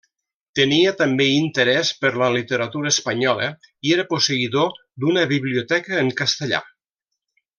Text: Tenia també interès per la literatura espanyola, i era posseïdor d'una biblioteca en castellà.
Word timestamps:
Tenia 0.59 0.91
també 1.01 1.25
interès 1.33 1.91
per 2.05 2.11
la 2.21 2.29
literatura 2.37 2.93
espanyola, 2.95 3.51
i 3.89 3.93
era 3.99 4.07
posseïdor 4.15 4.75
d'una 5.05 5.27
biblioteca 5.35 6.03
en 6.05 6.13
castellà. 6.25 6.63